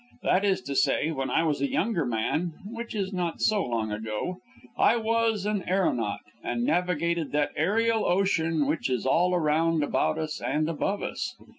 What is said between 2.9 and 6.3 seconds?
is not so long ago) I was an aeronaut